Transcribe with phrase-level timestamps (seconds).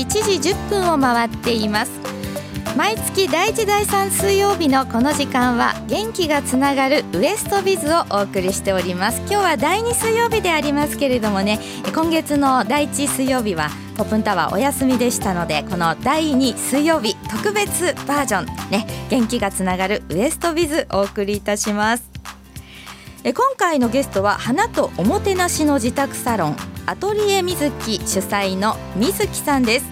[0.00, 1.92] 1時10分を回っています。
[2.76, 9.18] 毎月第1第3水曜日のこの時間は元気がつながるウエストビズをお送りしております。
[9.22, 11.58] 今日は第2水曜日でありますけれどもね
[11.94, 13.68] 今月の第1水曜日は
[13.98, 22.08] ポップンタワーお休みでしたのでこの第2水曜日特別バージョンね元気がつながるウエストビズお送りいたします。
[23.22, 26.56] え今回のゲストは花とおもてなしの自宅サロン
[26.90, 29.86] アトリエみずき主催のみずきさんです。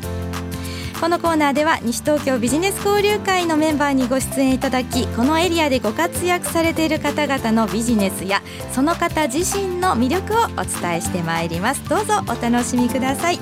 [1.01, 11.89] このコーナーでは西東京ビジネス交流会のメンバーにご出演いただきこのエリアでご活躍されている方々のビジネスやその方自身の魅力をお伝えしてまいります。
[11.89, 13.39] どうぞお楽しみください。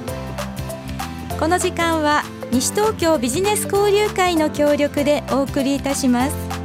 [1.40, 6.55] この時間は西東京ビジネス交流会の協力でお送りいたします。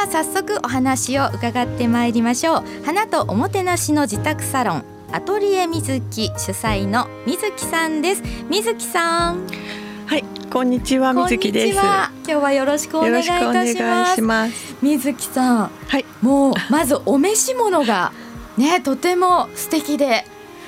[0.00, 2.84] は早速お話を伺ってまいりましょう。
[2.86, 8.22] 花とおもてなしの自宅サロンアトリエみずき主催のみずきさんです。
[8.48, 9.46] みずきさん。
[10.06, 11.78] はい、こんにちは、みずきです。
[11.78, 14.74] 今日はよろしくおよ願いいたします。
[14.80, 15.70] 水木さん。
[15.86, 18.12] はい、もうまずお召し物が
[18.56, 20.24] ねとても素敵で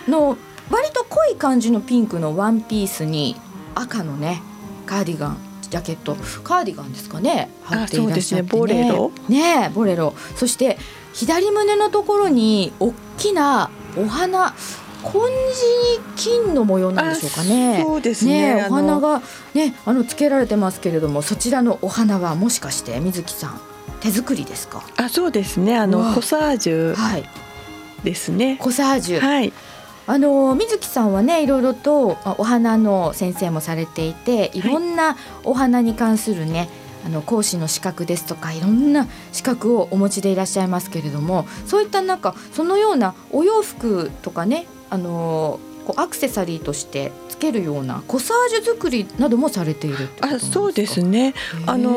[0.09, 0.37] の
[0.71, 3.37] 割と濃い感じのピンクのワンピースに
[3.75, 4.43] 赤のね
[4.85, 7.51] カーディガンジャケットカーディガンですかね。
[7.65, 8.49] 羽織っていらっしゃって、ね。
[8.61, 9.11] ボレロ。
[9.29, 10.15] ねボレロ。
[10.37, 10.79] そして
[11.15, 14.55] 左胸のところに大きなお花。
[15.03, 15.63] 紺地
[15.99, 17.83] に金の模様なんでしょうかね。
[17.83, 18.55] そうですね。
[18.55, 19.21] ね、お花が
[19.53, 23.61] ねあのつけられてますけれどもそちらのお花はもしかして水木さん
[24.01, 24.85] 手作りですか？
[24.97, 25.77] あ、そうですね。
[25.77, 27.25] あのコサージュはい。
[28.05, 28.59] ですね。
[28.61, 29.53] コサージュ、はい、
[30.07, 36.69] あの水木さんはねいろいろとあお花の先生もされていていろんなお花に関するね、
[37.05, 51.35] あの講師の資格ですとかいろんな資格をお持ちでいらっしゃいますけれどもそういったなんかそのようなお洋服とかねあのこうアクセサリーとしてつけるようなコサージュ作りなどもされているあ、そうですね。
[51.67, 51.91] あの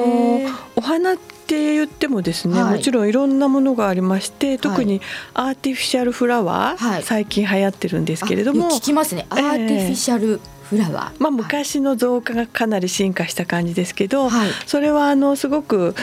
[0.76, 2.78] お花って言ってもですね、はい。
[2.78, 5.02] もちろんいろんなものがありまして、特に
[5.34, 7.04] アーティフィシャルフラワー、はい。
[7.04, 8.68] 最近流行ってるんですけれども。
[8.68, 9.28] あ聞、きますね。
[9.30, 9.44] アえ。
[9.44, 10.40] えーティフィシャル
[10.70, 14.50] フラワー、まあ昔の造花がかなり進化した感じですけど、はい。
[14.66, 15.96] それはあのすごく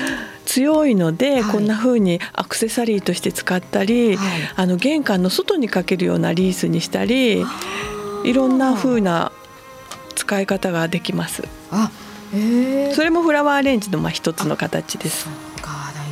[0.47, 1.53] 強いので、はい。
[1.53, 4.29] こんな風にアクセサリーとして使ったり、はい。
[4.57, 7.45] あの玄関の外にかけるようなリースにしたり
[8.25, 9.33] いろんな風な
[10.15, 11.43] 使い方ができます。
[11.71, 11.91] あ
[12.35, 15.29] へえそれもフラワーアレンジのまあ一つの形です。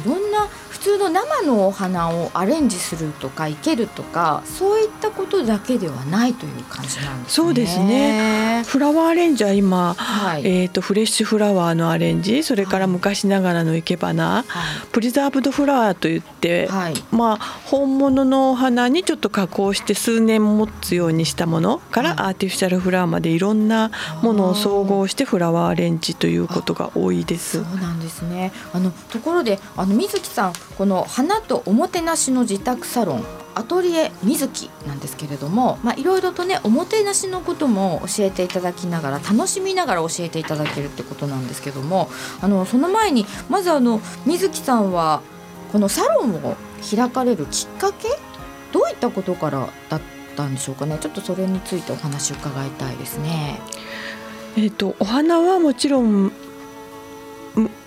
[0.05, 7.45] いろんな普通の生のお花をアレンジするとか生けるとかそういったことだけではないという感じなんですね。
[7.45, 8.65] そうですね。
[8.67, 14.45] フラワーアレンジは今、はい、えー、とフレッシュフラワーのアレンジそれから昔ながらの生け花、は
[14.93, 22.19] プリザーブドフラワーといって、い、はい、まあ、本物のお花にちょっと加工して数年持つようにしたものからはい。
[22.19, 23.91] アーティフィシャルフラワーまでいろんな
[24.23, 27.63] ものを総合してフラワーアレンジということが多いです。
[27.63, 27.81] そう。
[27.81, 28.53] なんですね。
[28.73, 33.25] あのところであの水木さんこの花とおもてなしの自宅サロン
[33.55, 42.09] アトリエ水木なんですけれども、いろいろとねおもてなしのことも教えていただきながら楽しみながら教えていただけるってことなんですけども、
[42.41, 45.21] あのその前にまずあの水木さんは
[45.71, 48.09] このサロンを開かれるきっかけ
[48.73, 50.01] どういったことからだっ
[50.35, 50.97] たんでしょうかね？
[50.99, 53.61] ちょっとそれについてお話を伺いたいですね。
[54.57, 56.33] えー、とお花はもちろん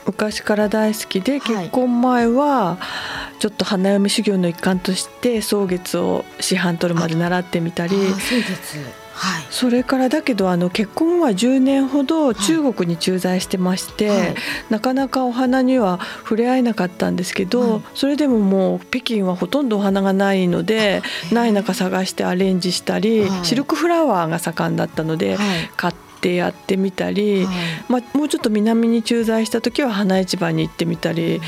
[0.06, 1.42] 昔から大好きではい。
[1.42, 2.78] 結婚前は
[3.40, 7.96] ちょっと花嫁修行の一環として草月を四半取るまで習ってみたり。
[9.14, 9.44] はい。
[9.52, 14.36] それからだけどあの結婚後は10年ほど中国に駐在してまして、はい。
[14.70, 17.82] なかなかお花には触れ合えなかったんですけど、はい。
[17.94, 23.46] それでももう北京はほとんどお花がないのでない中探してアレンジしたり、はい。
[23.46, 25.70] シルクフラワーが盛んだったので、はい。
[25.78, 27.56] 買ってやってみたり、はい。
[27.90, 31.42] まあ、もうちょっと南に駐在した時は花市場に行ってみたり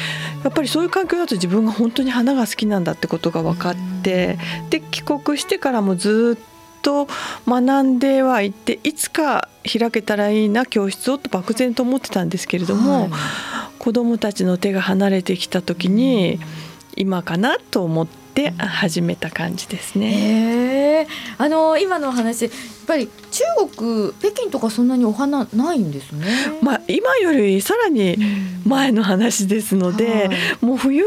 [0.44, 4.38] やっぱりそういう環境だと自分が本当に花が好きなんだってことが分かって
[4.70, 7.08] で帰国してからもずっと
[7.48, 13.12] 学んではいっていつか開けたらいいな教室をと漠然と思ってたんですけれども、はい。
[13.80, 16.40] 子どもたちの手が離れてきた時に
[16.96, 18.25] 今かなと思って
[18.58, 21.08] 始めた感じですね。
[21.38, 22.54] あの今のお話やっ
[22.88, 23.44] ぱり中
[23.78, 26.28] 国北京とかそんなにお花ないんですね。
[26.62, 28.18] まあ、今よりさらに
[28.66, 31.06] 前の話ですので、はいもう冬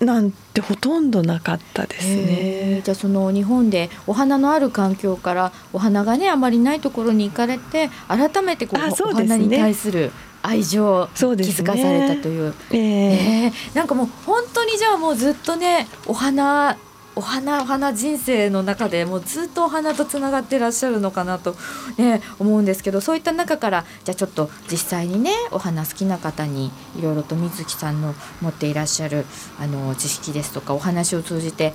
[0.00, 2.22] なんてほとんどなかったですへね。
[2.30, 10.12] えじゃあその日本でお花のある環境からお花がねあまりないところに行かれて改めてこう、うね花に対する
[10.48, 11.70] 愛情を気そうですね。
[11.70, 12.54] づかされたという。
[12.72, 13.44] ええ。
[13.46, 16.76] えーなんかもう本当にじゃあもうずっとねお花
[17.18, 21.56] お花お花人生の中でもうずっとお花とつながってらっしゃるのかなと、
[21.96, 29.24] ね、思うんですけどそういった中からじゃあちょっと実際にねお花好きな方にいろいろと水木さんの持っていらっしゃる
[29.58, 31.72] あの知識ですとかお話を通じて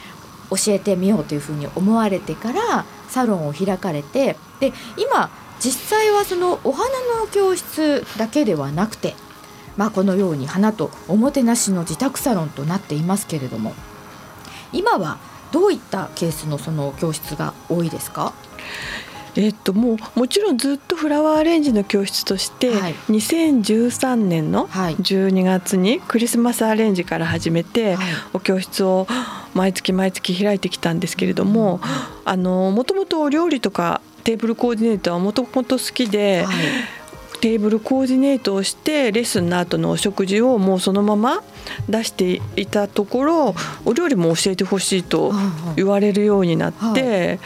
[0.50, 5.30] 教えてみようというふうに思われてからサロンを開かれてで今
[5.63, 6.89] 実際はそのお花
[7.21, 9.15] の教室だけではなくて
[9.75, 13.74] まあ、このように花とおもてなしの自宅サロンとなっていますけれども
[14.71, 15.18] 今は
[15.51, 18.33] どういったケースのその教室が多いですか？
[19.36, 22.94] えっともうもちろんずっとフラワーアレンジの教室として、はい。
[23.09, 24.95] 2013年のはい。
[24.98, 28.06] 12月にクリスマスアレンジから始めて、はい。
[28.33, 29.07] お教室を
[29.56, 31.80] 毎月毎月開いてきたんですけれども
[32.25, 36.56] あのもともとお料理とかテーブルコーディネートはもともと好きで、はい。
[37.42, 41.44] テーブルコーディネートをしてレッスンの後のお食事をもうそのまま
[41.90, 45.34] 出していたところお料理も教えてほしいと
[45.75, 47.40] 言われるようになって。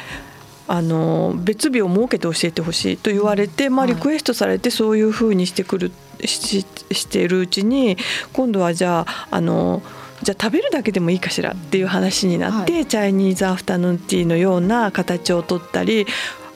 [0.70, 5.92] あの別日を設けて教えてほしいと言われて、まあ、はいリクエストされてそういうふうにしてくる
[6.26, 7.98] ししているうちに
[8.34, 9.82] 今度はじゃああの
[10.24, 16.06] じゃあ食べるだけでもいいかしらっていう話になって、はチャイニーズアフタヌーンティーのような形をとったり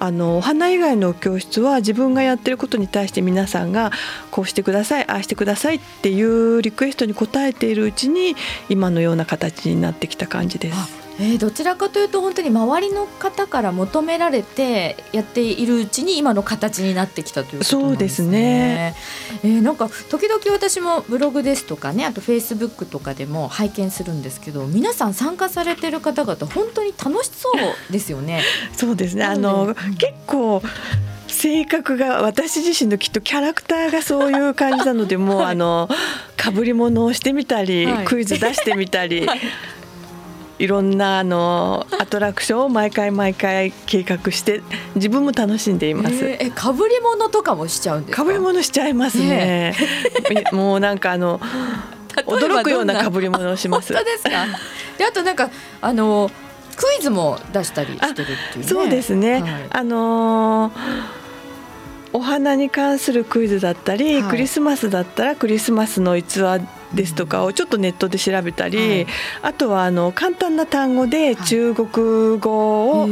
[0.02, 3.92] あのお花以外の教室は自分がやってることに対して皆さんが
[4.32, 8.36] こうしてくださいああしてくださいっていうリクエストに応えているうちに
[8.68, 11.01] 今のような形になってきた感じです。
[11.22, 18.96] あえーどちらかというと本当に周りの方から求められてやっているうちに今の形になってきたということなんですね。
[19.44, 28.42] えーなんか時々私もブログですとかねあとフェイスブックとかでも拝見するんですけど皆さん参加されてる方々本当に楽しそうですよね。
[28.76, 29.26] そうですね。
[29.26, 30.62] あなの結構
[31.28, 35.90] 性格が私自身のきっとキャラクターがそういう感じなのでもう、はいあの
[36.38, 39.26] 被り物をしてみたり、はいクイズ出してみたり。
[39.26, 39.42] はい
[40.62, 44.62] いろんなあのアトラクションを毎回毎回計画して
[44.96, 46.16] 自分も楽しんでいます。
[46.26, 48.24] えーえかぶり物とかもしちゃうんですか？
[48.26, 49.76] 被り物しちゃいますね。
[50.54, 51.40] もうなんかあの
[52.28, 53.92] 驚くようなどん被り物をします。
[53.94, 54.30] 本当ですか？
[54.98, 55.50] であとなんか
[55.82, 56.30] あの
[56.76, 58.16] クイズも出したりしてるっ
[58.54, 58.64] ていうね。
[58.68, 59.34] そうですね。
[59.34, 61.21] はいあのー
[62.14, 64.30] お花に関するクイズだったり、はい。
[64.30, 66.60] クリスマスだったらクリスマスの逸話
[66.94, 69.08] ですとかをちょっとネットで調べたり、はい。
[69.44, 71.88] あとはあの簡単な単語で中国
[72.38, 73.08] 語を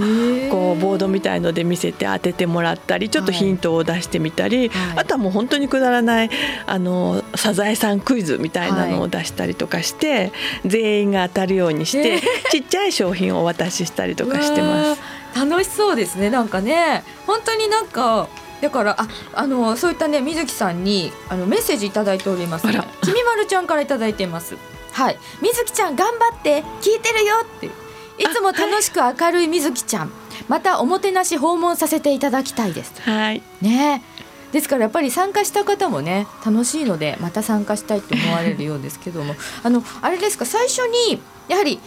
[0.51, 4.99] こうボードみたいので見せて当ててもらったりちょっとヒントを出してみたり、はい。
[4.99, 6.29] あとはもう本当にくだらない
[6.65, 10.33] あのサザエさんクイズみたいなのを出したりとかして、
[10.65, 12.21] 全員が当たるようにして、えー。
[12.51, 15.01] ちっちゃい商品をお渡ししたりとかしてます。
[15.33, 15.39] す。
[15.39, 16.29] 楽しそうですね。
[16.29, 18.27] なんかね、本当になんか。
[18.61, 22.83] だからああのそういったね水木さんにあのメッセージいただいております、あら。
[23.01, 24.55] きみまるちゃんからいただいています。
[24.91, 25.17] はい。
[25.41, 27.67] 水木ちゃん頑張って聞いてるよって。
[27.67, 30.11] いつも楽しく明るい水木ちゃん、
[30.49, 32.93] またおもてなし訪問させていただきたいです。
[33.01, 33.41] はい。
[33.61, 34.03] ね。
[34.51, 39.35] ですからやっぱり参加した方もね楽しいのでまた参加したいと思われるようですけども。
[39.63, 41.79] あのあれですか最初にやはり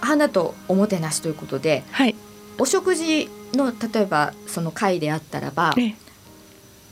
[0.00, 2.14] 花とおもてなしということではい。
[2.58, 5.94] お食事の例えばその会であったらばえ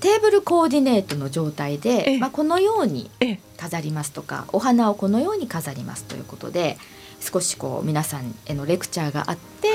[0.05, 3.41] テーブルコーディネートの状態えで、えまあ、このようにええ。
[3.57, 6.77] 飾りますとかお花をこのように飾りますということで
[7.21, 9.71] 少しこう皆さんへのレクチャーがあって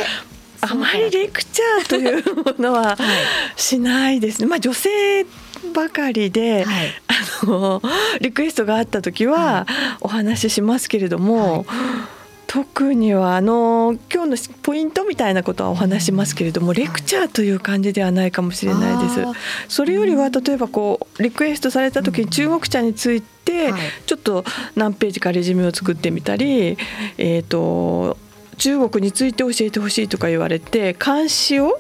[0.62, 2.98] あまりレクチャーというものは はい。
[3.55, 4.48] しないですね。
[4.48, 5.25] まあ女性
[5.74, 7.01] ばかりで、はい。
[7.07, 7.81] あの
[8.21, 9.65] リクエストがあった時は
[10.00, 11.65] お話ししますけれども、
[12.51, 19.23] 特にはあの今日のポイントみたいなことはお話しますけれども、レクチャーという感じではないかもしれないです。
[19.67, 23.81] それよりは例えばこうリクエストされた時に中国茶についてはい。
[24.07, 24.43] ちょっと
[24.75, 26.75] 何ページかレジュメを作ってみたり、
[27.19, 28.17] えー、と
[28.57, 31.79] 中国について教えてほしいとか言われて漢詩を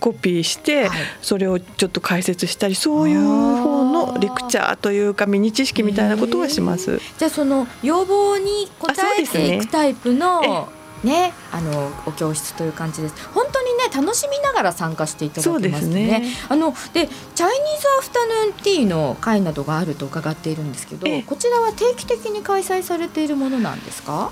[0.00, 0.98] コピーしてはい。
[1.22, 7.00] それをちょっと解説したりそういう方のレクチャーというかミニ知識みたいなことはします。
[7.18, 8.86] じゃあその要望に応
[9.18, 10.68] えていくタイプの
[11.04, 11.32] ね。
[11.52, 13.14] あのお教室という感じです。
[13.34, 16.06] 本当にね楽しみながら参加していただけますね。
[16.20, 21.22] ねあのでチャイニーズアフタヌーンティーの会などがあると伺っているんですけどええ。
[21.22, 24.30] こちらは定期的に開催されているものなんですか？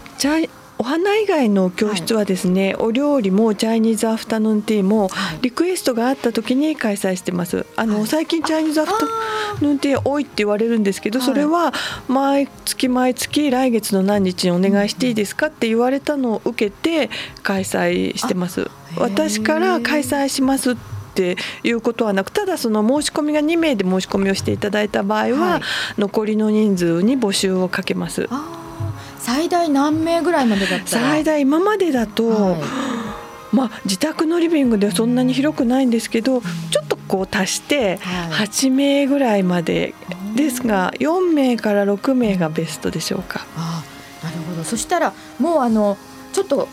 [0.80, 5.38] お花以外の教室はですね、お料理もチャイニーズアフタヌーンティーもはい。
[5.42, 7.66] リクエストがあった時に開催してます。
[7.74, 8.06] あの、はい。
[8.06, 9.08] 最近チャイニーズアフタあ
[9.60, 9.72] ヌー。
[9.74, 11.26] ンティー多いって言われるんですけど、はい。
[11.26, 11.72] それは
[12.06, 17.10] 毎月毎月来月の何日にお願いしていいですかって言われたのを受けて
[17.42, 18.70] 開催してます。
[18.98, 20.76] 私から開催しますっ
[21.14, 25.62] ていうことはなくただその申し込みが2名で申し込みをしていただいた場合は、はい、
[25.98, 28.28] 残りの人数に募集をかけます。
[29.18, 39.94] 最大何名ぐらいまでだった最大今までだと、はい、まあ、自宅のリビングでそんなに広くないんですけどちょっとこう足して8名ぐらいまで
[40.34, 43.46] ですが4名から6名がベストでしょうか。
[43.56, 43.82] あ
[44.22, 44.64] なるほど。
[44.64, 45.98] そしたらもうあの
[46.32, 46.68] ちょっと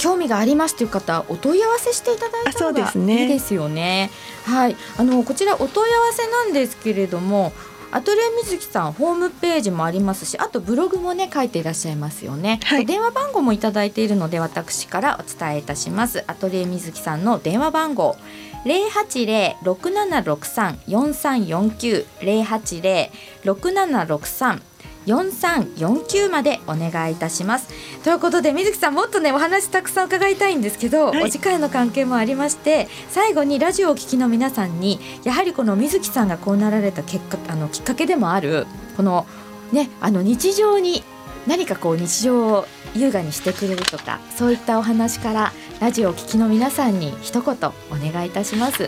[0.00, 4.10] 興味がありますという方お問い合わせしていただいた方がいいですよね。
[4.46, 7.52] はい、あのこちらお問い合わせなんですけれども
[7.92, 16.24] アトリエみずきさんホームページもありますしあとブログもね書いていらっしゃいますよね、はい、電話番号もいただいているので私からお伝えいたします。
[16.26, 18.16] アトリエみずきさんの電話番号
[18.64, 22.06] 零八零六七六三四三四九。
[22.22, 23.10] 零八零
[23.44, 24.62] 六七六三
[25.06, 27.68] 4349までお願いいたします。
[28.02, 38.66] ということで水木さんもっとねお話たくさん伺いたいんですけど、はい、お時間の関係もありまして最後にラジオを聴きの皆さんにやはりこの水木さんがこうなられた結果あのきっかけでもある
[38.96, 39.26] この
[39.72, 41.02] ねあの日常に
[41.46, 47.54] 何かこう日常を優雅にしてくれるとかそういったお話からラジオを聴きの皆さんに一言
[47.90, 48.86] お願いいたします。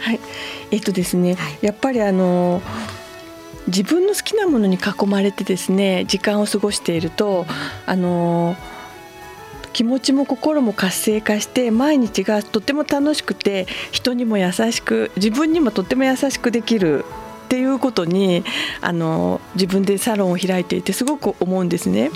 [0.00, 0.20] はい、
[0.70, 2.62] えっとですね、はい、やっぱりあの
[3.68, 7.46] 自分の好きなものに囲まれてですね時間を過ごしていると
[7.86, 8.56] あの
[9.72, 17.04] 気持ちも心も活性化して毎日がとても楽しくて人にも優しく自分にもとても優しくできる
[17.46, 18.44] っていうことに
[18.80, 22.10] あの自分でサロンを開いていてすごく思うんですね。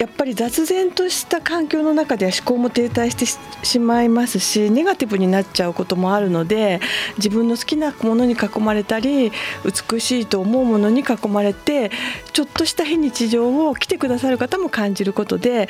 [0.00, 3.26] やっぱり雑然とした環境の中では思考も停滞して
[3.66, 6.80] しまいますしネガティブになっちゃうこともあるので
[7.18, 9.30] 自分の好きなものに囲まれたり
[9.90, 11.90] 美しいと思うものに囲まれて
[12.32, 15.68] ちょっとした非日常を来てくださる方も感じることで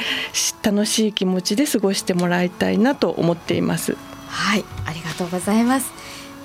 [0.63, 3.97] 楽しい気持ちで過ごしてもらいたいなと思っています。
[4.29, 5.93] はいありがとうございます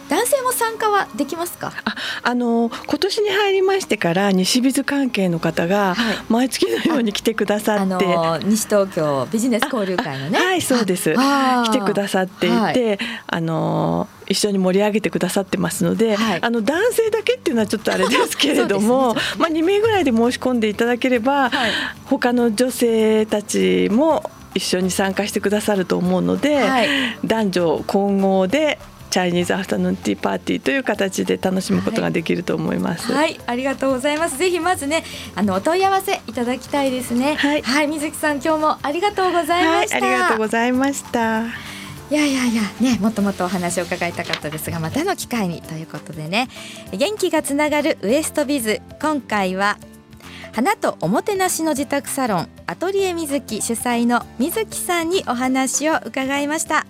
[0.10, 1.74] 男性も参加はできますか？
[1.86, 5.96] ああの今年に入りましてから西ビズ関係の方が
[6.30, 10.38] 毎月のように来てくださって、はい、西東京ビジネス交流会のね。
[10.38, 11.14] はいそうです。
[11.14, 21.72] 来てくださっていて、はい、あの一緒に盛り上げてくださってますので、はい、あの男性だけっていうのはちょっとあれですけれども、 ね、まあ2名ぐらいで申し込んでいただければ、はい、
[22.06, 26.88] 他の女性たちも一緒に参加してくださると思うので、はい、
[27.26, 28.80] 男女混合で
[29.16, 33.14] チャイニーズアフタヌーンティーパーティーという形で楽しむことができると思います。
[33.14, 34.38] はい、はい、ありがとうございます。
[34.38, 35.06] ぜひまずね、
[35.36, 37.36] あのお問い合わせいただきたいですね。
[37.36, 40.00] はい、はい、水木さん今日もありがとうございました。
[40.00, 41.46] はい、ありがとうございました。
[41.46, 46.50] いやいやいやねもっともっとお話を伺いたかったですがまたの機会にということでね
[46.92, 49.80] 元気がつながるウエストビズ今回は
[50.56, 56.86] 花とおもてなしの自宅サロンアトリエみずき主催の水木さんにお話を伺いました。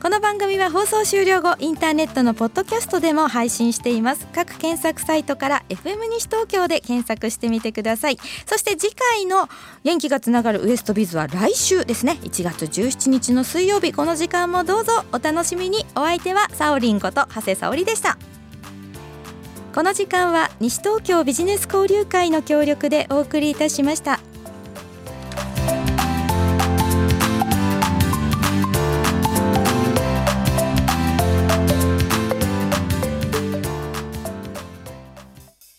[0.00, 4.26] この番組は放送終了後インターネットのポッドキャストでも配信しています。
[4.34, 8.16] 各検索サイトから FM 西東京で検索してみてください。
[8.46, 9.50] そして次回の
[9.84, 12.16] 元気がつながるウエストビズは来週ですね。
[12.22, 13.92] 1月17日の水曜日。
[13.92, 15.84] この時間もどうぞお楽しみに。
[15.94, 18.16] お相手はサオリンこと長谷沙織でした。
[19.74, 24.18] この時間は西東京ビジネス交流会の協力でお送りいたしました。